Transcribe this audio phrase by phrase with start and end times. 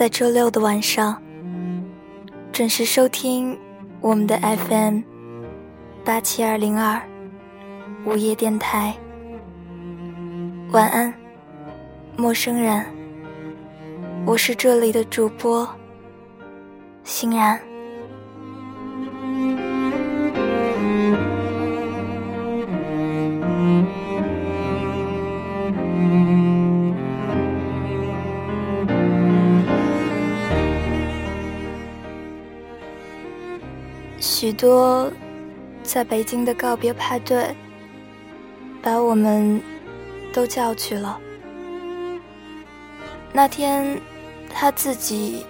[0.00, 1.22] 在周六的晚上，
[2.50, 3.54] 准时收听
[4.00, 5.02] 我们的 FM
[6.02, 6.98] 八七二零二
[8.06, 8.96] 午夜电台。
[10.72, 11.12] 晚安，
[12.16, 12.82] 陌生人。
[14.24, 15.68] 我是这里的主播，
[17.04, 17.60] 欣然。
[34.60, 35.10] 多
[35.82, 37.56] 在北京的告别派对，
[38.82, 39.58] 把我们
[40.34, 41.18] 都叫去了。
[43.32, 43.98] 那天，
[44.52, 45.46] 他自己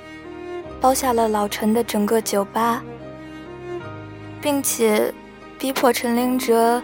[0.80, 2.84] 包下了老陈的整个酒吧，
[4.40, 5.12] 并且
[5.58, 6.80] 逼迫陈灵哲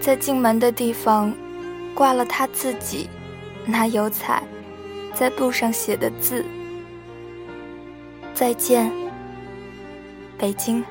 [0.00, 1.32] 在进门的地方
[1.94, 3.08] 挂了他自己
[3.64, 4.42] 拿油彩
[5.14, 6.44] 在布上写的字
[8.34, 8.90] ：“再见，
[10.36, 10.84] 北京。”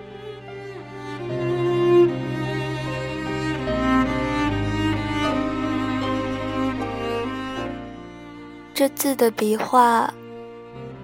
[8.77, 10.13] 这字的笔画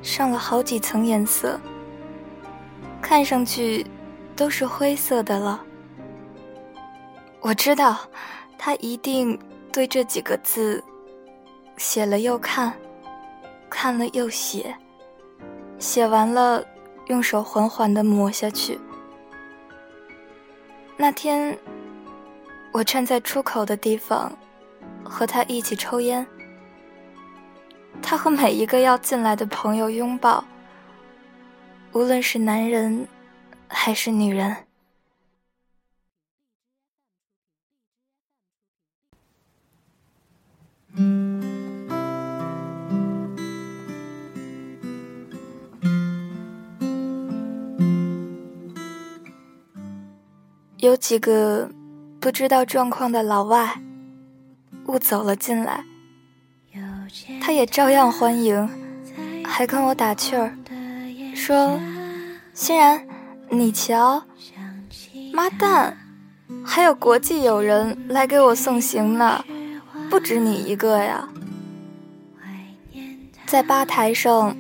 [0.04, 1.60] 上了好几层颜色，
[3.02, 3.84] 看上去
[4.36, 5.60] 都是灰色的了。
[7.42, 7.98] 我知道，
[8.60, 9.40] 他一定
[9.72, 10.84] 对这几个字
[11.76, 12.72] 写了又看，
[13.72, 14.76] 看了又写，
[15.80, 16.64] 写完了
[17.08, 18.80] 用手缓缓地抹下去。
[20.96, 21.58] 那天，
[22.72, 24.32] 我站在出口的地方，
[25.04, 26.24] 和他一起抽烟。
[28.02, 30.44] 他和每一个要进来的朋友拥抱，
[31.94, 33.08] 无论是男人
[33.68, 34.56] 还是女人。
[50.78, 51.72] 有几个
[52.20, 53.82] 不知道状况的老外
[54.88, 55.93] 误走了进来。
[57.54, 58.70] 也照样欢迎，
[59.46, 60.58] 还跟我打趣儿，
[61.36, 61.80] 说
[62.54, 63.06] ：“欣然，
[63.50, 64.24] 你瞧，
[65.32, 65.98] 妈蛋，
[66.66, 69.46] 还有国际友人来给我送行呢，
[70.10, 71.30] 不止你一个呀。”
[73.46, 74.58] 在吧台上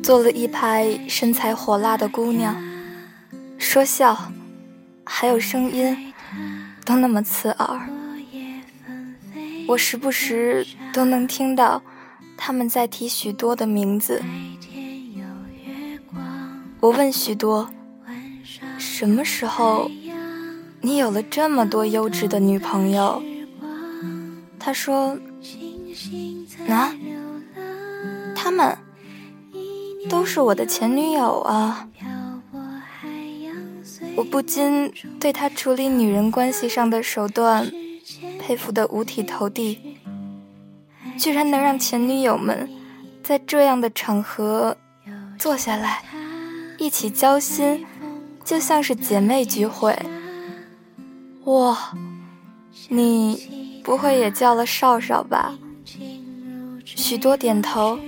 [0.00, 2.56] 坐了一排身材火辣的姑娘，
[3.58, 4.30] 说笑，
[5.04, 6.12] 还有声音，
[6.84, 7.88] 都那么刺耳，
[9.66, 11.82] 我时不时都能听到。
[12.38, 14.22] 他们在提许多的名字。
[16.80, 17.68] 我问许多
[18.78, 19.90] ：“什么时候
[20.80, 23.20] 你有了这么多优质的女朋友？”
[24.58, 25.18] 他说
[26.68, 26.94] ：“啊，
[28.34, 28.78] 他们
[30.08, 31.88] 都是我的前女友啊。”
[34.14, 37.70] 我不禁对他处理女人关系上的手段
[38.40, 39.87] 佩服得五体投地。
[41.18, 42.70] 居然能让前女友们
[43.22, 44.76] 在这样的场合
[45.38, 46.02] 坐下来
[46.78, 47.84] 一起交心，
[48.44, 49.98] 就像是姐妹聚会。
[51.44, 51.92] 哇，
[52.88, 55.58] 你不会也叫了少少吧？
[56.84, 57.98] 许多点头。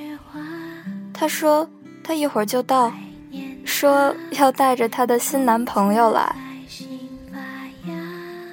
[1.13, 1.69] 他说
[2.05, 2.93] 他一会儿就到，
[3.65, 6.35] 说要带着他的新男朋友来。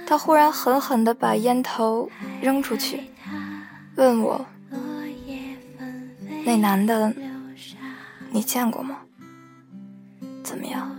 [0.05, 2.09] 他忽然狠狠地把烟头
[2.41, 3.03] 扔出去，
[3.97, 4.45] 问我
[6.45, 7.11] ：“那男的，
[8.29, 8.99] 你见过吗？
[10.43, 10.95] 怎么样？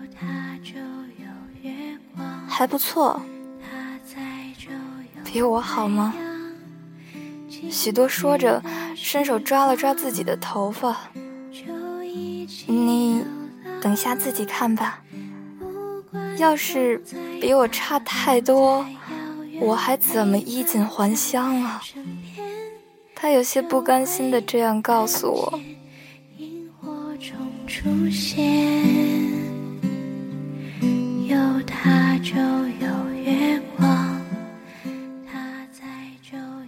[2.49, 3.23] 还不错，
[5.25, 6.13] 比我好吗？”
[7.71, 8.61] 许多说着，
[8.97, 10.97] 伸手抓了抓自己的头发。
[12.67, 13.23] 你
[13.81, 15.01] 等下自己看吧。
[16.39, 17.01] 要是
[17.41, 18.85] 比我差太多，
[19.61, 21.81] 我还怎么衣锦还乡啊？
[23.21, 25.61] 他有些不甘心的这样告诉我。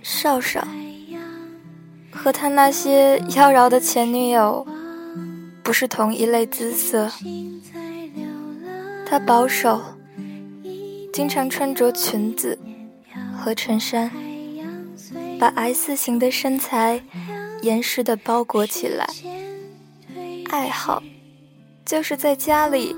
[0.03, 0.67] 少少
[2.11, 4.67] 和他那些妖娆的前女友
[5.63, 7.09] 不是同一类姿色。
[9.07, 9.81] 他保守，
[11.13, 12.59] 经常穿着裙子
[13.37, 14.11] 和衬衫，
[15.41, 17.03] 把 S 型的身材
[17.63, 19.07] 严实的包裹起来。
[20.51, 21.03] 爱好
[21.87, 22.95] 就是在家里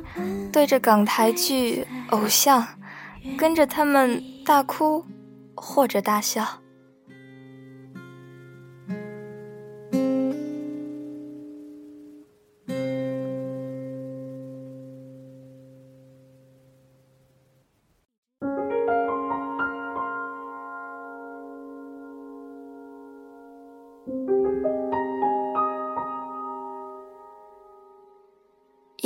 [0.53, 2.67] 对着港台剧偶像，
[3.39, 5.05] 跟着他们大哭
[5.55, 6.62] 或者大笑。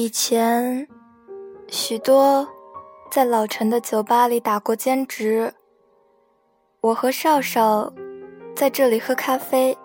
[0.06, 0.86] 以前，
[1.66, 2.46] 许多
[3.10, 5.52] 在老陈的酒吧里打过兼职。
[6.80, 7.92] 我和少少
[8.54, 9.76] 在这里喝咖啡，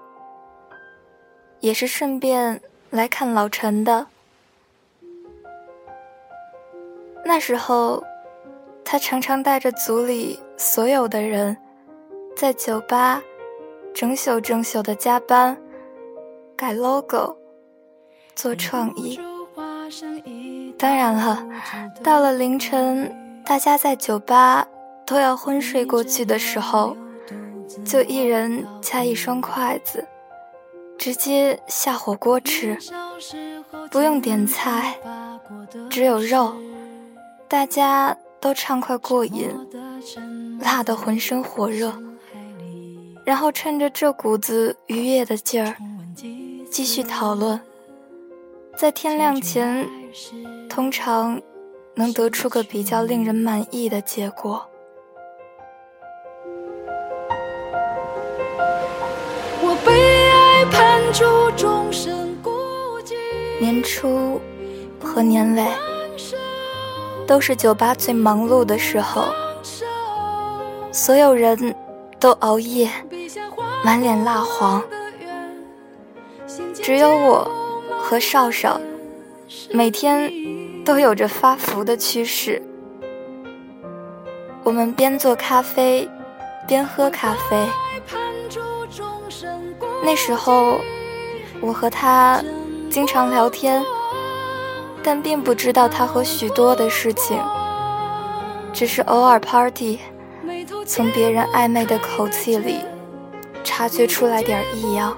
[1.59, 4.05] 也是顺便来看老陈的。
[7.25, 8.03] 那时候，
[8.85, 11.57] 他常常带着组里所有的人，
[12.35, 13.23] 在酒吧
[13.91, 15.59] 整宿整宿的加班，
[16.55, 17.35] 改 logo，
[18.35, 19.19] 做创意。
[20.81, 21.45] 当然了，
[22.03, 24.67] 到了凌晨，大家在酒吧
[25.05, 26.97] 都要昏睡过去的时候，
[27.85, 30.07] 就一人夹一双筷子，
[30.97, 32.75] 直接下火锅吃，
[33.91, 34.95] 不用点菜，
[35.87, 36.55] 只有肉，
[37.47, 39.51] 大家都畅快过瘾，
[40.61, 41.93] 辣得浑身火热，
[43.23, 45.75] 然后趁着这股子愉悦的劲儿，
[46.71, 47.61] 继续讨论。
[48.75, 49.87] 在天亮前，
[50.69, 51.41] 通常
[51.95, 54.65] 能得出个比较令人满意的结果。
[63.59, 64.41] 年初
[65.03, 65.65] 和年尾
[67.27, 69.25] 都是酒吧最忙碌的时候，
[70.91, 71.75] 所有人
[72.19, 72.89] 都熬夜，
[73.83, 74.83] 满脸蜡黄，
[76.73, 77.49] 只有我。
[78.03, 78.81] 和少少
[79.71, 80.31] 每天
[80.83, 82.61] 都有着发福的趋势。
[84.63, 86.07] 我们边做咖啡，
[86.67, 87.67] 边喝咖啡。
[90.03, 90.79] 那时候，
[91.59, 92.43] 我和他
[92.89, 93.83] 经常聊天，
[95.03, 97.39] 但并不知道他和许多的事情，
[98.73, 99.99] 只是偶尔 party，
[100.85, 102.81] 从别人暧昧的口气里
[103.63, 105.17] 察觉出来点异样。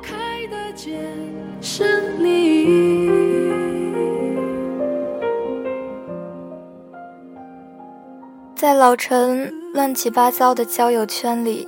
[8.64, 11.68] 在老陈乱七八糟的交友圈里，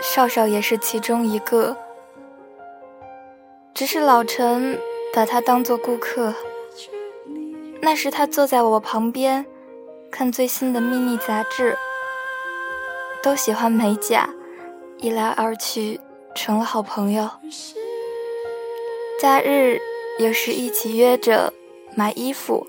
[0.00, 1.76] 少少也是其中一个。
[3.74, 4.78] 只是老陈
[5.12, 6.32] 把他当做顾客。
[7.80, 9.44] 那时他坐在我旁边，
[10.08, 11.76] 看最新的秘密杂志。
[13.20, 14.30] 都喜欢美甲，
[14.98, 16.00] 一来二去
[16.32, 17.28] 成了好朋友。
[19.20, 19.80] 假日
[20.20, 21.52] 有时一起约着
[21.96, 22.68] 买衣服、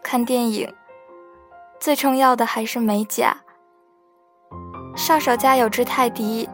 [0.00, 0.72] 看电影，
[1.80, 3.36] 最重要的还是美甲。
[4.96, 6.48] 少少家有只泰迪，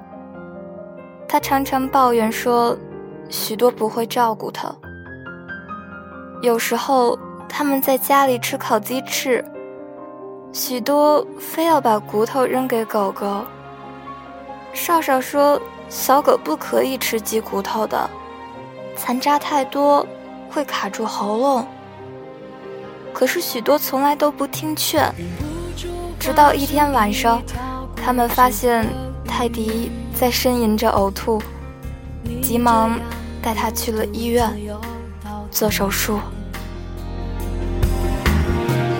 [1.27, 2.77] 他常常抱怨说
[3.31, 4.71] 许多不会照顾他。
[6.43, 9.43] 有时候他们在家里吃烤鸡翅，
[10.53, 13.45] 许多非要把骨头扔给狗狗。
[14.75, 18.11] 少少说小狗不可以吃鸡骨头的。
[18.95, 20.07] 残渣太多
[20.51, 21.67] 会卡住喉咙，
[23.15, 25.15] 可是许多从来都不听劝。
[26.19, 27.41] 直到一天晚上，
[27.95, 28.85] 他们发现
[29.25, 31.41] 泰迪在呻吟着呕吐，
[32.43, 32.99] 急忙
[33.41, 34.51] 带他去了医院
[35.51, 36.19] 做手术。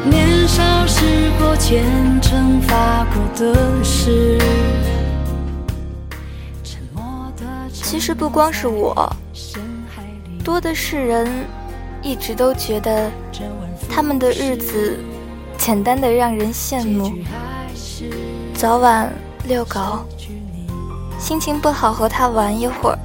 [0.05, 1.05] 年少时
[1.39, 1.85] 过虔
[2.21, 3.07] 诚发
[7.73, 9.11] 其实不光是我，
[10.45, 11.47] 多的是人，
[12.05, 13.11] 一直都觉得
[13.91, 15.03] 他们的日子
[15.57, 17.11] 简单的让人羡慕。
[18.55, 19.11] 早晚
[19.49, 20.05] 遛狗，
[21.19, 22.99] 心情不好和他玩一会儿，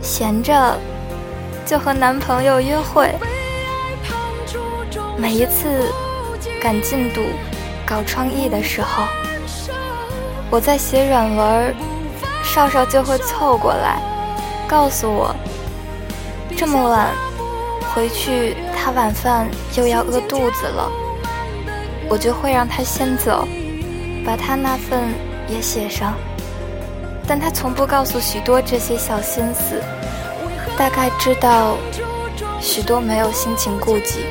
[0.00, 0.78] 闲着
[1.66, 3.12] 就和男朋友约会。
[5.16, 5.92] 每一次
[6.62, 7.22] 赶进度、
[7.84, 9.02] 搞创意的时候，
[10.48, 11.74] 我在写软文，
[12.44, 14.00] 少少就会凑过来，
[14.68, 15.34] 告诉我
[16.56, 17.08] 这么晚
[17.94, 20.90] 回去，他晚饭又要饿肚子了，
[22.08, 23.46] 我就会让他先走。
[24.26, 25.00] 把他那份
[25.48, 26.14] 也写上，
[27.26, 29.82] 但他从不告诉许多这些小心思，
[30.78, 31.76] 大概知道
[32.60, 34.24] 许多没有心情顾及。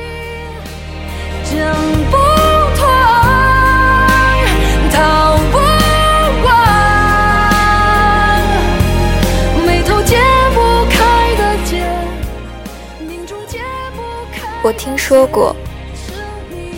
[14.64, 15.54] 我听说过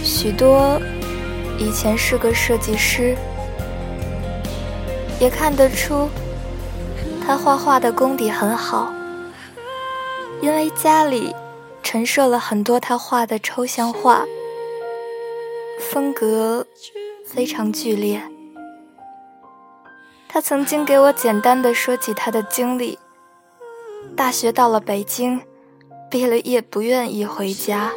[0.02, 0.80] 许多。
[1.56, 3.16] 以前是个设计师，
[5.18, 6.10] 也看得出
[7.24, 8.92] 他画画的功底很好，
[10.42, 11.34] 因为家里
[11.82, 14.26] 陈设了很多他画的抽象画，
[15.80, 16.66] 风格
[17.24, 18.20] 非常剧烈。
[20.28, 22.98] 他曾经给我简单的说起他的经历：
[24.14, 25.40] 大学到了北京，
[26.08, 27.92] 毕了业不愿意回家，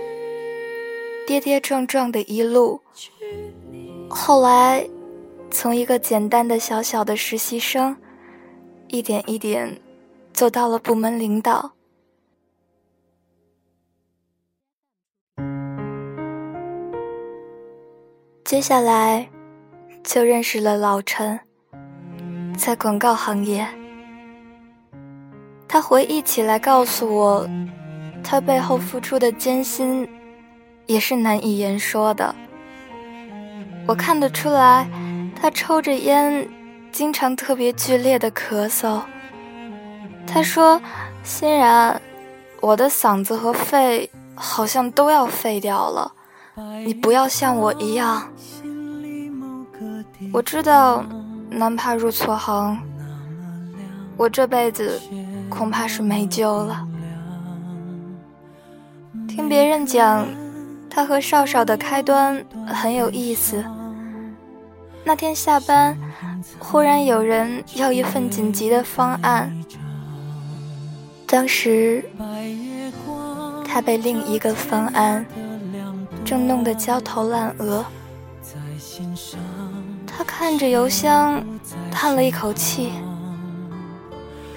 [1.27, 2.81] 跌跌撞撞的一路。
[4.09, 4.87] 后来，
[5.51, 7.95] 从一个简单的小小的实习生，
[8.87, 9.79] 一点一点
[10.33, 11.73] 走到了部门领导。
[18.43, 19.29] 接下来，
[20.03, 21.39] 就认识了老陈，
[22.57, 23.67] 在广告行业。
[25.67, 27.47] 他回忆起来告诉我，
[28.23, 30.07] 他背后付出的艰辛，
[30.85, 32.35] 也是难以言说的。
[33.88, 34.88] 我看得出来，
[35.35, 36.47] 他抽着烟，
[36.91, 39.01] 经常特别剧烈的咳嗽。
[40.27, 40.79] 他说
[41.23, 41.99] ：“欣然，
[42.61, 46.11] 我的嗓子和肺好像都要废掉了，
[46.85, 48.29] 你不要像我一样。”
[50.31, 51.03] 我知道，
[51.49, 52.79] 男怕入错行，
[54.17, 55.01] 我这辈子
[55.49, 56.88] 恐怕是没救了。
[59.39, 60.27] 听别人讲，
[60.89, 63.63] 他和少少的开端很有意思。
[65.05, 65.98] 那天下班，
[66.60, 69.50] 忽然有人要一份紧急的方案。
[71.25, 72.03] 当时，
[73.65, 75.25] 他被另一个方案
[76.25, 77.86] 正弄得焦头烂额。
[80.05, 81.41] 他看着邮箱，
[81.89, 82.91] 叹了一口气，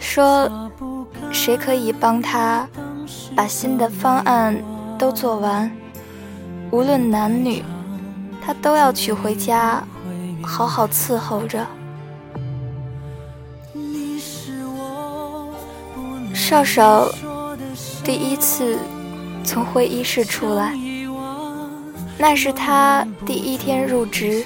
[0.01, 0.51] 说
[1.31, 2.69] ：“谁可以帮他
[3.37, 4.57] 把新的方案
[5.03, 5.69] 都做完？
[6.71, 7.65] 无论男女，
[8.41, 9.83] 他都要娶回家。”
[10.47, 11.67] 好好伺候着。
[16.33, 17.09] 少少
[18.05, 18.79] 第一次
[19.43, 20.73] 从会议室出来，
[22.17, 24.45] 那是他第一天入职。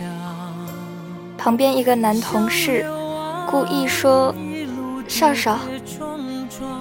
[1.36, 2.86] 旁边一个男同事
[3.50, 4.34] 故意说
[5.06, 5.58] ：“少少，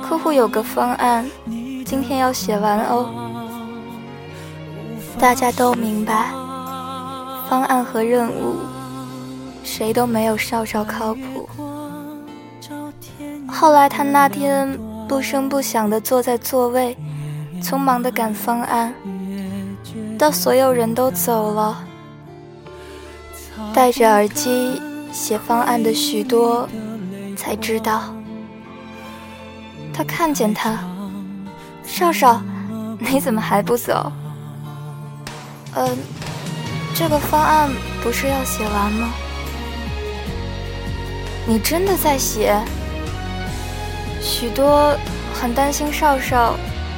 [0.02, 1.30] 客户有个方案，
[1.86, 3.24] 今天要写完哦。”
[5.20, 6.30] 大家都明白，
[7.50, 8.56] 方案和任务。
[9.64, 11.50] 谁都没有少少靠谱。
[13.48, 16.96] 后来他那天不声不响地坐在座位，
[17.62, 18.94] 匆忙地赶方案，
[20.20, 21.84] 到所有人都走了，
[23.74, 24.80] 戴着耳机
[25.12, 26.70] 写方案的许多
[27.36, 28.14] 才知道。
[29.92, 30.78] 他看见他，
[31.84, 32.42] 少少，
[33.00, 34.12] 你怎么还不走？
[35.76, 35.98] 嗯，
[36.96, 37.70] 这个方案
[38.02, 39.14] 不是要写完吗？
[41.46, 42.58] 你真的在写？
[44.22, 44.98] 许多
[45.34, 46.56] 很担心少少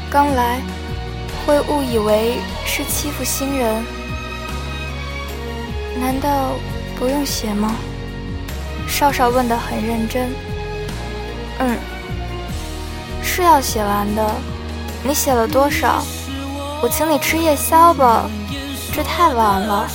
[0.09, 0.61] 刚来
[1.45, 3.83] 会误以为是欺负新人，
[5.99, 6.51] 难道
[6.99, 7.75] 不用写吗？
[8.87, 10.29] 少少问得很认真。
[11.59, 11.77] 嗯，
[13.23, 14.35] 是要写完的。
[15.03, 16.03] 你写了多少？
[16.81, 18.29] 我请你吃夜宵吧，
[18.97, 19.87] 这太晚了。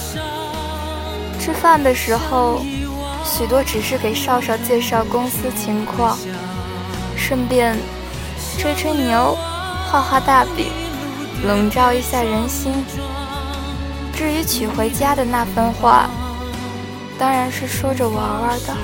[1.40, 2.62] 吃饭的时候。
[3.24, 6.18] 许多只是给少少介绍公司情况，
[7.16, 7.78] 顺便
[8.58, 9.38] 吹吹牛、
[9.88, 10.66] 画画大饼，
[11.46, 12.84] 笼罩一下人心。
[14.12, 16.10] 至于娶回家的那番话，
[17.16, 18.76] 当然是说着玩玩的。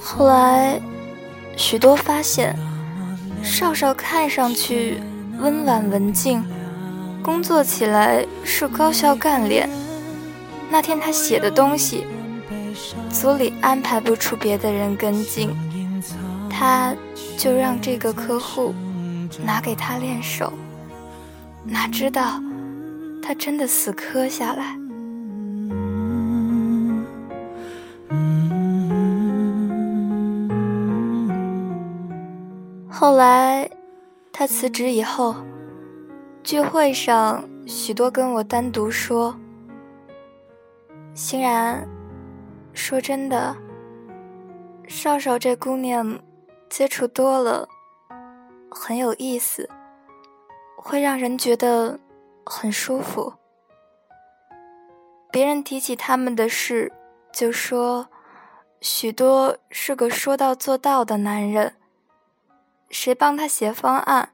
[0.00, 0.80] 后来，
[1.58, 2.56] 许多发现，
[3.42, 4.98] 少少看上去
[5.40, 6.42] 温婉文静，
[7.20, 9.68] 工作起来是高效干练。
[10.70, 12.06] 那天他写的东西，
[13.10, 15.50] 组里安排不出别的人跟进，
[16.48, 16.94] 他
[17.36, 18.72] 就让这个客户
[19.44, 20.52] 拿给他练手。
[21.64, 22.40] 哪知道，
[23.20, 24.76] 他真的死磕下来。
[33.00, 33.70] 后来，
[34.32, 35.36] 他辞职以后，
[36.42, 39.38] 聚会上许多跟我单独说。
[41.14, 41.88] 欣然，
[42.72, 43.56] 说真的，
[44.88, 46.18] 少少这姑娘，
[46.68, 47.68] 接触多了，
[48.68, 49.70] 很有意思，
[50.76, 52.00] 会让人觉得
[52.44, 53.32] 很舒服。
[55.30, 56.92] 别人提起他们的事，
[57.32, 58.08] 就说
[58.80, 61.74] 许多是个说到做到的男人。
[62.90, 64.32] 谁帮他写方案，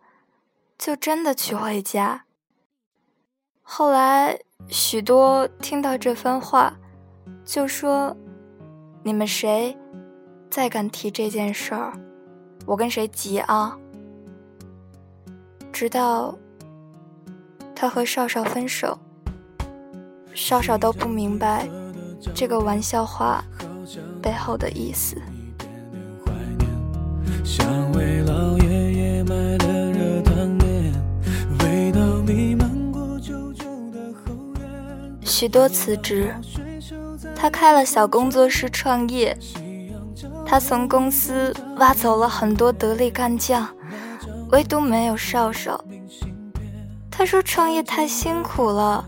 [0.78, 2.24] 就真的娶回家。
[3.62, 4.40] 后来。
[4.70, 6.74] 许多听到这番话，
[7.44, 8.16] 就说
[9.04, 9.76] ：“你们谁
[10.48, 11.92] 再敢提这件事儿，
[12.64, 13.78] 我跟谁急啊！”
[15.70, 16.34] 直到
[17.76, 18.98] 他和少少分手，
[20.32, 21.68] 少少都不明白
[22.34, 23.44] 这个玩笑话
[24.22, 25.20] 背后的意思。
[27.44, 30.94] 想为老爷爷买的热汤面
[35.22, 36.34] 许多辞职，
[37.36, 39.36] 他开了小工作室创业。
[40.46, 43.68] 他从公司挖走了很多得力干将，
[44.50, 45.84] 唯独没有少少。
[47.10, 49.04] 他说创业太辛苦了，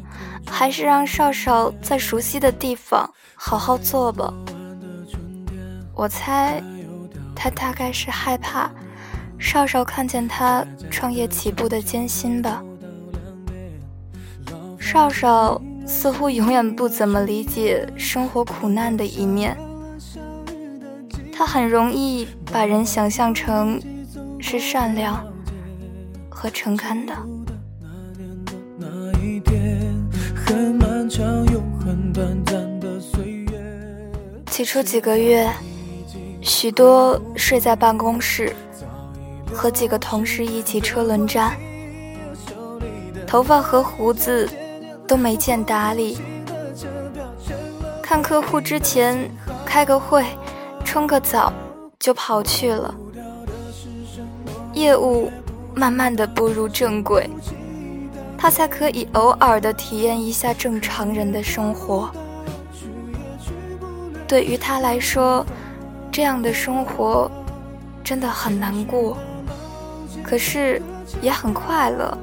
[0.46, 4.32] 还是让少少在熟悉的地方好好做吧。
[5.94, 6.62] 我猜，
[7.36, 8.68] 他大概是害怕
[9.38, 12.64] 少少看见他创业起步的艰辛吧。
[14.80, 15.62] 少少。
[15.88, 19.56] 似乎永远不怎么理解生活苦难的一面，
[21.32, 23.80] 他很容易把人想象成
[24.40, 25.24] 是善良
[26.28, 27.14] 和诚恳的。
[34.50, 35.48] 起初几个月，
[36.46, 38.54] 许多睡在办公室，
[39.52, 41.56] 和几个同事一起车轮战，
[43.26, 44.48] 头发和胡子。
[45.08, 46.18] 都没见打理，
[48.02, 49.30] 看客户之前
[49.64, 50.24] 开个会，
[50.84, 51.52] 冲个澡
[52.00, 52.92] 就跑去了。
[54.72, 55.30] 业务
[55.76, 57.30] 慢慢的步入正轨，
[58.36, 62.10] 他才可以偶尔的体验一下正常人的生活。
[64.26, 65.46] 对于他来说，
[66.16, 67.30] 这样的生活
[68.02, 69.18] 真的很难过，
[70.24, 70.80] 可是
[71.20, 72.16] 也很快乐。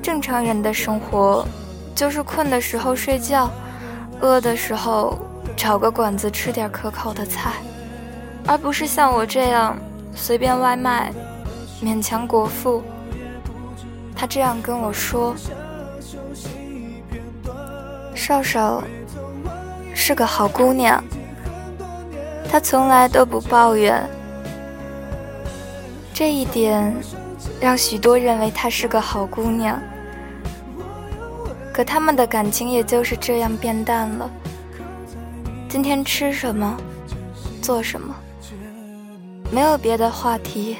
[0.00, 1.44] 正常人的生活，
[1.92, 3.50] 就是困的时候睡觉，
[4.20, 5.18] 饿的时候
[5.56, 7.54] 找个馆子吃点可口的菜，
[8.46, 9.76] 而不是像我这样
[10.14, 11.12] 随便外卖，
[11.82, 12.80] 勉强果腹。
[14.14, 15.34] 他这样跟我说
[18.14, 18.84] ：“少少
[19.92, 21.02] 是个好姑娘，
[22.50, 24.02] 她从来都不抱怨。”
[26.14, 26.94] 这一点
[27.60, 29.80] 让许多认为她是个好姑娘。
[31.72, 34.30] 可他们的感情也就是这样变淡了。
[35.68, 36.76] 今天吃什么，
[37.60, 38.14] 做什么，
[39.50, 40.76] 没有别的话题。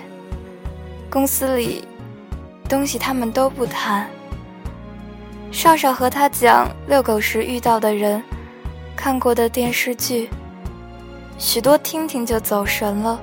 [1.11, 1.85] 公司里
[2.69, 4.09] 东西他们都不谈。
[5.51, 8.23] 少少和他讲遛狗时遇到的人，
[8.95, 10.31] 看过的电视剧，
[11.39, 13.21] 许多听听就走神了。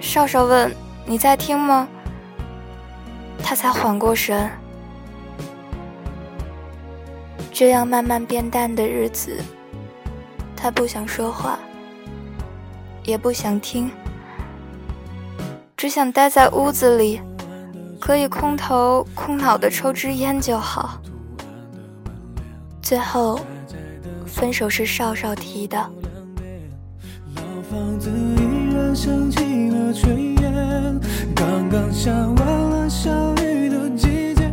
[0.00, 1.88] 少少问：“你在听吗？”
[3.42, 4.50] 他才缓过神。
[7.52, 9.42] 这样慢慢变淡的日子，
[10.56, 11.58] 他不想说话，
[13.04, 13.90] 也不想听，
[15.76, 17.20] 只想待在屋子里，
[17.98, 21.00] 可以空头空脑的抽支烟就好。
[22.80, 23.40] 最后，
[24.24, 25.90] 分手是少少提的。
[27.70, 30.98] 房子依然响起了炊烟，
[31.36, 33.10] 刚刚下完了小
[33.44, 34.50] 雨的季节。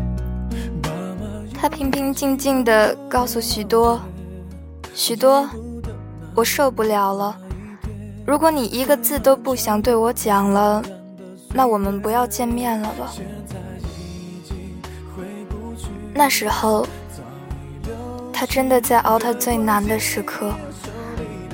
[0.84, 4.02] 妈妈他平平静静地告诉许多，
[4.94, 5.48] 许多，
[6.36, 7.38] 我受不了了。
[8.26, 10.84] 如果你一个字都不想对我讲了，
[11.54, 13.14] 那我们不要见面了吧。
[16.14, 16.86] 那时候，
[18.34, 20.52] 他真的在熬他最难的时刻，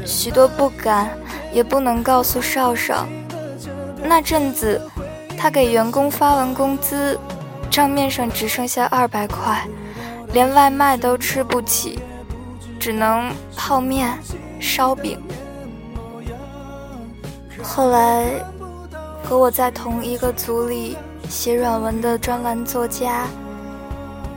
[0.04, 1.10] 许多不敢
[1.51, 3.07] 也不能告诉少少。
[4.03, 4.81] 那阵子，
[5.37, 7.19] 他给员工发完工资，
[7.69, 9.67] 账面上只剩下二百块，
[10.33, 11.99] 连外卖都吃不起，
[12.79, 14.17] 只能泡面、
[14.59, 15.21] 烧饼。
[17.61, 18.25] 后来，
[19.23, 20.97] 和我在同一个组里
[21.29, 23.27] 写软文的专栏作家。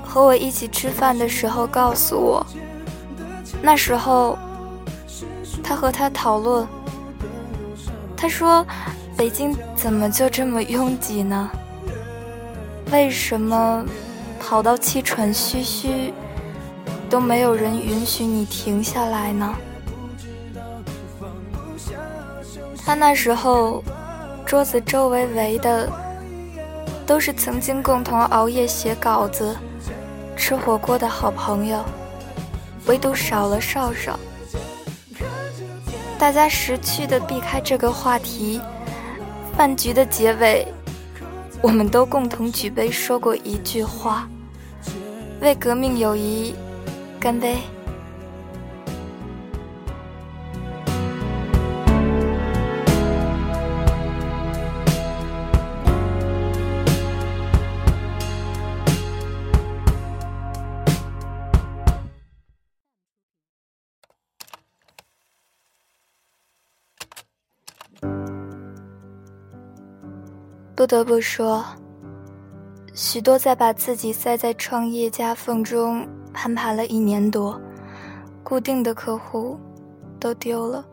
[0.07, 2.47] 和我一起吃饭的时候，告诉我，
[3.61, 4.39] 那时候
[5.61, 6.65] 他和他讨论，
[8.25, 8.67] 他说
[9.19, 11.51] ：“北京怎么就这么拥挤呢？
[12.91, 13.85] 为什么
[14.41, 16.11] 跑到气喘吁吁
[17.11, 19.55] 都没有人允许你停下来呢？”
[22.83, 23.85] 他那时候
[24.47, 25.87] 桌子周围围的
[27.05, 29.55] 都是曾经共同熬夜写稿子。
[30.35, 31.85] 吃火锅的好朋友，
[32.87, 34.19] 唯独少了少少。
[36.25, 38.59] 大家识趣的避开这个话题。
[39.55, 40.67] 饭局的结尾，
[41.61, 44.27] 我们都共同举杯说过一句话：
[45.43, 46.55] 为革命友谊，
[47.21, 47.59] 干杯。
[70.85, 71.65] 不得不说，
[72.93, 77.59] 许多在把自己塞在创业夹缝中攀爬了一年多，
[78.43, 79.59] 固定的客户
[80.21, 80.85] 都丢了，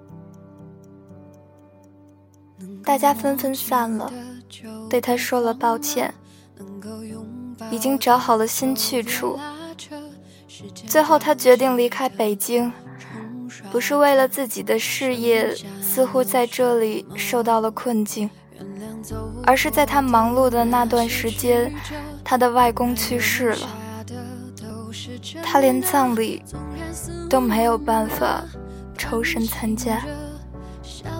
[2.86, 4.10] 大家纷纷散了，
[4.90, 6.14] 对他说了抱歉，
[7.70, 9.38] 已经找好了新去处。
[10.88, 12.72] 最后，他决定离开北京，
[13.70, 18.30] 不是为了自己的事业，似乎在这里受到了困境。
[19.44, 21.74] 而是在他忙碌的那段时间，
[22.24, 23.68] 他的外公去世了，
[25.44, 26.44] 他连葬礼
[27.30, 28.44] 都没有办法
[28.98, 30.02] 抽身参加。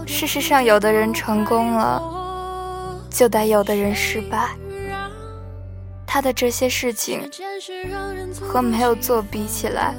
[0.06, 4.50] 事实上，有的人成功了，就得有的人失败。
[6.06, 7.22] 他的这些事情
[8.42, 9.96] 和没有做比起来，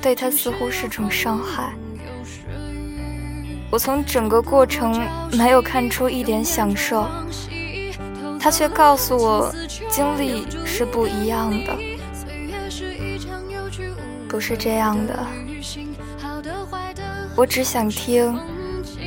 [0.00, 1.72] 对他似乎是种伤害。
[3.70, 7.06] 我从整个过程没有看出一点享受，
[8.40, 9.52] 他却告诉我，
[9.88, 11.76] 经历是不一样的，
[14.28, 15.18] 不是这样的。
[17.34, 18.38] 我只想听，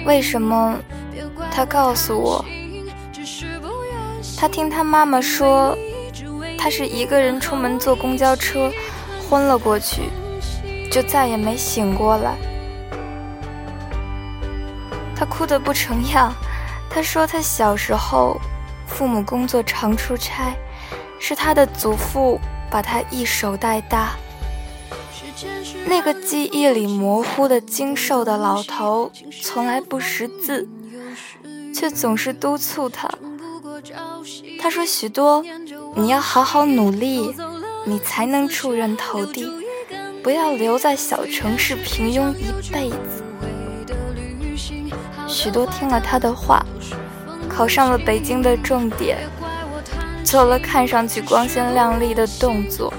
[0.06, 0.78] 为什么？
[1.52, 2.46] 他告诉我，
[4.38, 5.76] 他听他妈妈说，
[6.58, 8.72] 他是一个人出门坐公交车，
[9.28, 10.04] 昏了过去，
[10.92, 12.38] 就再也没醒过来。
[15.30, 16.34] 哭得不成样，
[16.90, 18.40] 他说他小时候，
[18.88, 20.54] 父母工作常出差，
[21.20, 22.40] 是他的祖父
[22.70, 24.18] 把他一手带大。
[25.86, 29.12] 那个记忆里模糊的精瘦的老头，
[29.42, 30.68] 从来不识字，
[31.74, 33.10] 却总是督促他。
[34.60, 35.42] 他说：“许多，
[35.96, 37.34] 你要好好努力，
[37.86, 39.50] 你才能出人头地，
[40.22, 43.19] 不要留在小城市平庸一辈子。”
[45.30, 46.66] 许多听了他的话，
[47.48, 49.20] 考上了北京的重点，
[50.26, 52.92] 做了看上去光鲜亮丽的动作。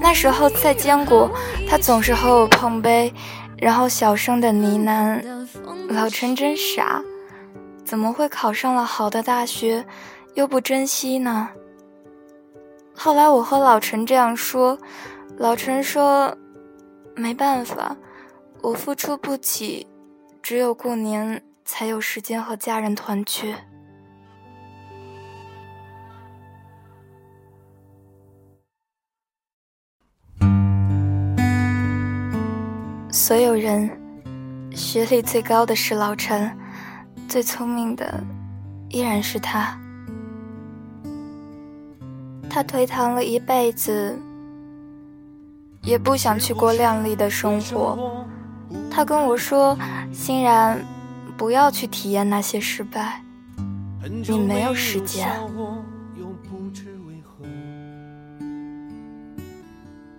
[0.00, 1.30] 那时候在坚果，
[1.68, 3.12] 他总是和我碰杯，
[3.56, 5.22] 然后小声的呢喃
[5.88, 7.02] ：“老陈真傻，
[7.84, 9.84] 怎么会考上了好的大学，
[10.34, 11.48] 又不珍惜呢？”
[12.94, 14.76] 后来我和老陈这样说，
[15.38, 16.36] 老陈说
[17.16, 17.96] ：“没办法，
[18.60, 19.86] 我付出不起。”
[20.42, 23.54] 只有过年才有时间和家人团聚。
[33.12, 33.88] 所有人，
[34.72, 36.50] 学历最高的是老陈，
[37.28, 38.20] 最聪明的
[38.88, 39.78] 依然是他。
[42.50, 44.18] 他颓唐了一辈子，
[45.82, 48.26] 也不想去过靓丽的生活。
[48.94, 49.76] 他跟我说
[50.12, 50.78] ：“欣然，
[51.36, 53.22] 不要去体验那些失败，
[54.28, 55.26] 你没有时间。”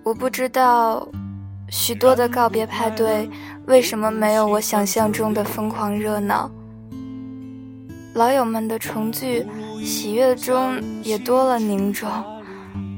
[0.04, 1.08] 我不知道，
[1.70, 3.30] 许多的告别派对
[3.68, 6.52] 为什么没有我想象中的疯狂热闹。
[8.16, 9.46] 老友们的重聚，
[9.84, 12.10] 喜悦中也多了凝重。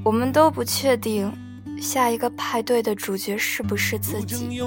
[0.03, 1.31] 我们都不确定
[1.79, 4.61] 下一个派对的主角是不是自己。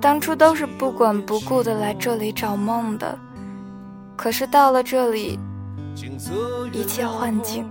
[0.00, 3.18] 当初都是不管不顾的来这里找梦的，
[4.16, 5.38] 可是到了这里，
[6.72, 7.68] 一切幻境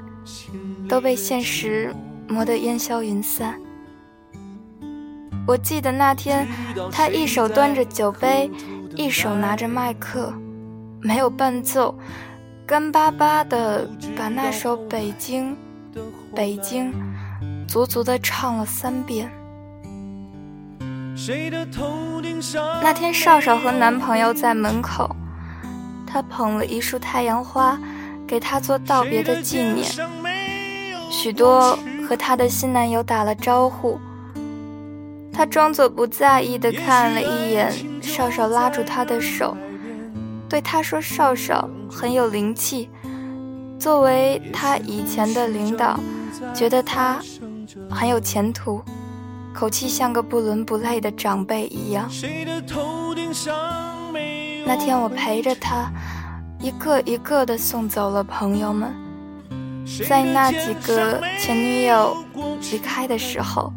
[0.88, 1.94] 都被现实
[2.28, 3.60] 磨得烟消云散。
[5.48, 6.48] 我记得那天，
[6.92, 8.50] 他一手端着酒杯，
[8.96, 10.34] 一手拿着麦克。
[11.02, 11.94] 没有伴奏，
[12.66, 15.56] 干巴巴的把那首《北京，
[16.34, 16.92] 北京》
[17.68, 19.30] 足足的唱了三遍。
[22.82, 25.16] 那天少少和男朋友在门口，
[26.06, 27.80] 他捧了一束太阳花，
[28.28, 29.86] 给他做道别的纪念。
[31.10, 34.00] 许多和他的新男友打了招呼，
[35.32, 39.56] 他装作不在意的看了一眼少少，拉住他的手。
[40.48, 42.90] 对他说：“少少很有灵气，
[43.80, 46.00] 作为他以前的领导，
[46.54, 47.20] 觉得他
[47.90, 48.82] 很有前途，
[49.54, 52.10] 口气像个不伦不类的长辈一样。”
[54.66, 55.92] 那天我陪着他，
[56.60, 58.94] 一个一个的送走了朋友们，
[60.08, 62.18] 在那几个前女友
[62.72, 63.72] 离开的时候。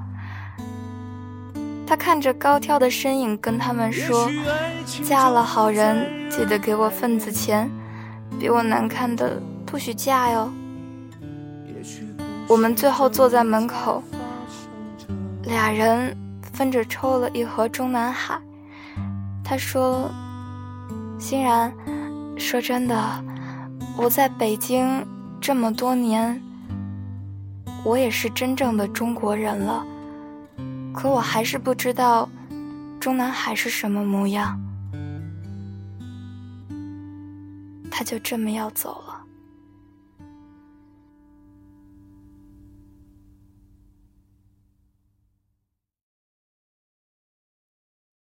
[1.87, 4.31] 他看着高挑的身影，跟他们说
[5.03, 7.71] ：“嫁了好人，记得给我份子钱，
[8.39, 10.53] 比我难看的不许嫁哟。”
[12.49, 14.03] 我们最后坐在门口，
[15.43, 16.17] 俩人
[16.51, 18.41] 分着抽了一盒中南海。
[19.45, 20.11] 他说
[21.21, 21.71] ：“欣然，
[22.39, 23.23] 说真的，
[23.99, 25.07] 我在北京
[25.39, 26.43] 这么多年，
[27.85, 29.85] 我也是真正的中国人了。”
[30.95, 32.27] 可我还是不知道，
[32.99, 34.59] 中南海是什么模样。
[37.91, 39.18] 他就这么要走了。